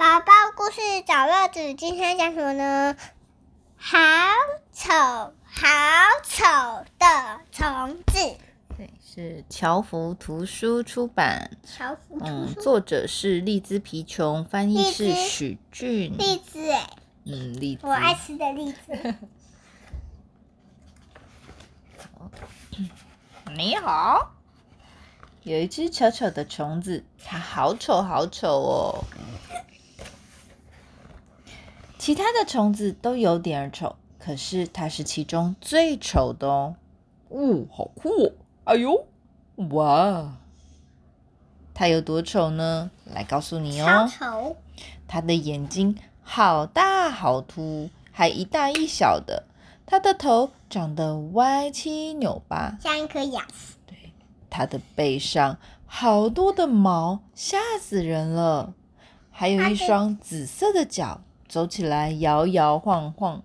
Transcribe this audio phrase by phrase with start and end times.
[0.00, 2.96] 宝宝故事找乐子，今天讲什么呢？
[3.76, 3.98] 好
[4.72, 5.68] 丑，好
[6.24, 6.42] 丑
[6.98, 8.38] 的虫子。
[8.78, 11.50] 对，是乔福图书出版。
[11.66, 16.16] 乔福图嗯，作者是荔枝皮琼，翻译是许俊。
[16.16, 16.96] 荔枝哎，
[17.26, 17.92] 嗯，荔枝我。
[17.92, 19.14] 爱吃的荔枝。
[23.54, 24.32] 你好，
[25.42, 28.99] 有一只丑丑的虫子，它好丑好丑哦。
[32.10, 36.74] 其他的虫子都有点丑，可是它是其中最丑的哦。
[37.28, 38.32] 哦，好酷哦！
[38.64, 39.06] 哎呦，
[39.70, 40.36] 哇！
[41.72, 42.90] 它有多丑呢？
[43.04, 44.10] 来告诉你哦。
[44.10, 44.56] 丑，
[45.06, 49.44] 它的眼睛好大好凸，还一大一小的。
[49.86, 53.76] 它的头长得歪七扭八，像一颗牙齿。
[54.50, 58.74] 它的背上好多的毛，吓死人了。
[59.30, 63.42] 还有一双紫色的脚，走起来摇摇晃晃。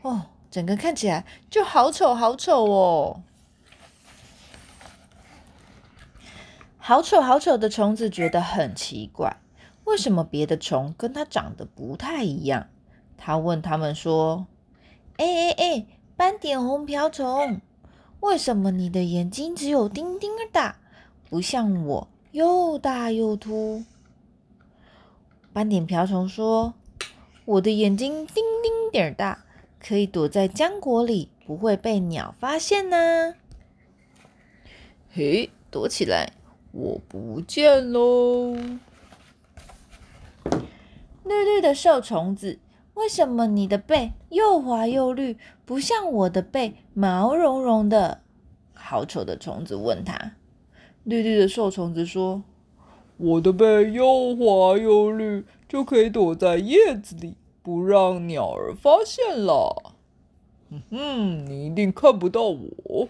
[0.00, 3.22] 哦，整个看起来就好丑好丑哦。
[6.78, 9.36] 好丑好丑的虫子觉得很奇怪，
[9.84, 12.66] 为什么别的虫跟它长得不太一样？
[13.16, 14.46] 他问他们说
[15.16, 17.60] ：“哎哎哎，斑点红瓢虫，
[18.20, 20.76] 为什么你的眼睛只有丁丁儿大，
[21.30, 23.84] 不像我又大又凸？”
[25.54, 26.74] 斑点瓢虫说
[27.44, 29.44] ：“我的眼睛丁丁点儿大，
[29.78, 33.34] 可以躲在浆果里，不会被鸟发现呢。”
[35.12, 36.32] 嘿，躲起来，
[36.72, 38.56] 我不见喽！
[41.24, 42.58] 绿绿的瘦虫子，
[42.94, 48.22] 为什么你的背又滑又绿，不像我的背毛茸茸的？
[48.72, 50.32] 好丑的虫子问他。
[51.04, 52.42] 绿绿的瘦虫子说
[53.16, 59.96] ：“我的背又滑又绿，就可以躲在叶子里，不让鸟儿发现了。”
[60.70, 63.08] 嗯哼，你一定看不到我。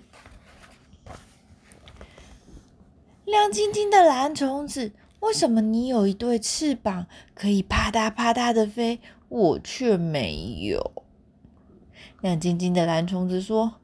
[3.26, 10.92] 亮晶晶的蓝虫子，为什么你有一对翅膀，可以啪嗒啪嗒的飞，我却没有？
[12.22, 13.74] 亮晶晶的蓝虫子说：“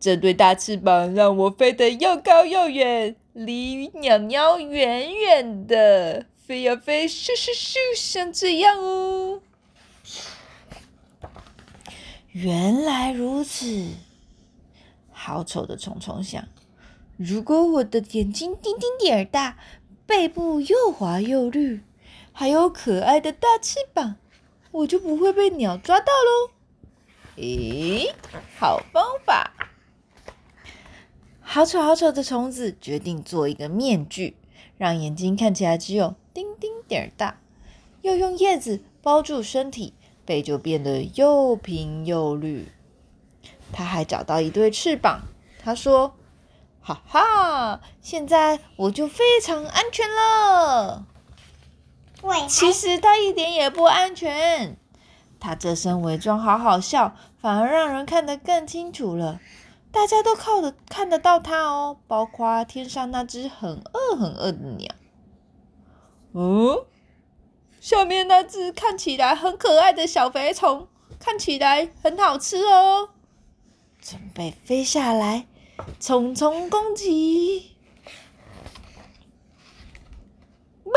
[0.00, 9.42] 这对大翅膀让我飞得又高又远，离鸟鸟远远的，飞呀飞，咻咻咻，像这样哦。”
[12.32, 13.88] 原来如此，
[15.12, 16.48] 好丑的虫虫想。
[17.18, 19.58] 如果我的眼睛丁丁点儿大，
[20.06, 21.82] 背部又滑又绿，
[22.32, 24.16] 还有可爱的大翅膀，
[24.70, 26.52] 我就不会被鸟抓到喽。
[27.36, 28.10] 咦，
[28.58, 29.52] 好方法！
[31.42, 34.38] 好丑好丑的虫子决定做一个面具，
[34.78, 37.40] 让眼睛看起来只有丁丁点儿大，
[38.02, 39.92] 又用叶子包住身体，
[40.24, 42.70] 背就变得又平又绿。
[43.72, 45.22] 他还找到一对翅膀，
[45.60, 46.14] 他说。
[46.80, 47.80] 哈哈！
[48.00, 51.04] 现在我就非常安全了。
[52.22, 54.76] 喂，其实他一点也不安全。
[55.40, 59.40] 他这身伪装好好笑，反而让人看得更清楚了。
[59.90, 64.94] 大家都靠得看得到他哦，包括天上那只很饿很饿的鸟。
[66.40, 66.86] 嗯，
[67.80, 70.86] 下面那只看起来很可爱的小肥虫，
[71.18, 73.08] 看起来很好吃哦。
[74.00, 75.48] 准备飞下来。
[75.98, 77.76] 虫虫攻击！
[80.84, 80.92] 哇！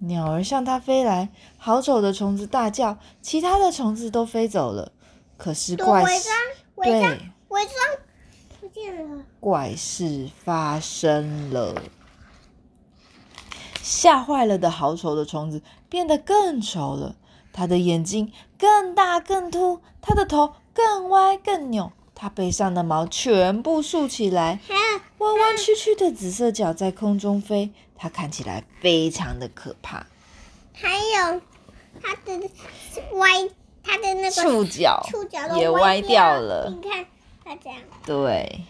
[0.00, 4.92] 鸟儿向它飞来，好丑的虫子大叫，其他的虫子都飞走了。
[5.38, 6.28] 可是怪事，
[6.76, 8.13] 伪装，对，伪装不
[8.74, 9.24] 见了。
[9.38, 11.80] 怪事发生了。
[13.82, 17.14] 吓坏了的好丑的虫子变得更丑了，
[17.52, 20.54] 它的眼睛更大更凸，它的头。
[20.76, 24.58] 更歪更扭，它背上的毛全部竖起来，
[25.18, 30.04] 弯弯曲曲的紫色脚在空中飞，它看起来非常的可怕。
[30.72, 31.40] 还有
[32.02, 32.50] 它的
[33.12, 33.48] 歪，
[33.84, 36.68] 它的那个触角触角也歪掉了。
[36.68, 37.06] 你看
[37.44, 37.78] 它这样。
[38.06, 38.60] 对，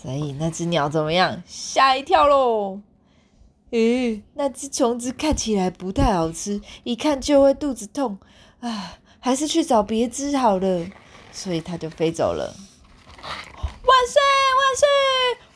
[0.00, 1.42] 所以那只鸟怎么样？
[1.46, 2.80] 吓一跳喽！
[3.70, 8.18] 咦，那只虫子看起来不太好吃，一看就会肚子痛
[8.60, 8.98] 啊。
[9.20, 10.86] 还是去找别只好了，
[11.32, 12.54] 所以它就飞走了。
[13.20, 14.22] 万岁
[14.58, 14.86] 万岁！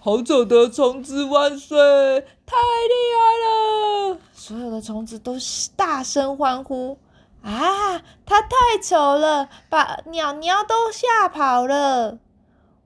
[0.01, 1.79] 好丑的虫子万岁！
[2.45, 4.19] 太厉害了！
[4.35, 5.37] 所有的虫子都
[5.77, 6.99] 大声欢呼。
[7.43, 12.19] 啊，它太丑了，把鸟鸟都吓跑了。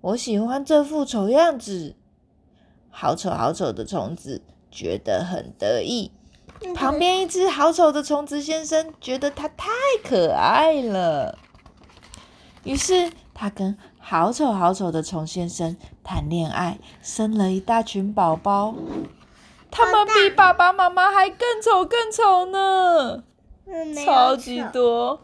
[0.00, 1.94] 我喜欢这副丑样子。
[2.91, 6.11] 好丑好丑的虫子觉得很得意。
[6.75, 9.69] 旁边一只好丑的虫子先生觉得它太
[10.03, 11.37] 可爱了，
[12.64, 18.75] 于是他跟好丑好丑的虫先生谈恋爱，生了一大群宝宝。
[19.70, 23.23] 他们比爸爸妈妈还更丑更丑呢，
[23.67, 25.21] 嗯超级多。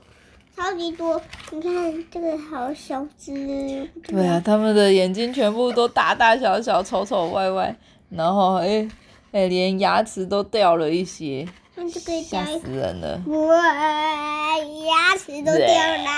[0.57, 1.21] 超级多。
[1.51, 3.89] 你看这个好小只。
[4.07, 7.75] 对啊，，他们的眼睛全部都大大小小、丑丑歪歪，
[8.11, 8.89] 然后哎
[9.33, 13.23] 哎，连牙齿都掉了一些，那这个吓死人了。
[13.27, 16.11] 哇，牙齿都掉了。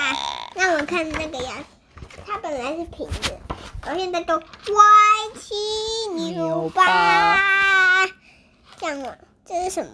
[0.55, 1.63] 那我看那个牙，
[2.25, 3.39] 它本来是平的，
[3.85, 4.43] 然后现在都歪
[5.39, 5.55] 七
[6.13, 8.05] 扭八。
[8.77, 9.91] 这样啊，这是什么？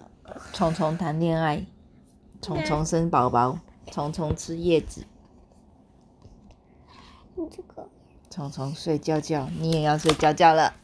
[0.52, 1.64] 虫虫谈恋爱，
[2.42, 3.60] 虫虫生宝宝，
[3.92, 5.04] 虫虫吃叶子，
[7.36, 7.88] 这个
[8.28, 10.64] 虫虫睡觉觉，你也要睡觉觉了。
[10.64, 10.81] 啊，